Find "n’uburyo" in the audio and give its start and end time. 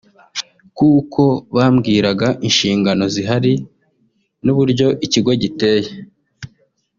4.45-4.87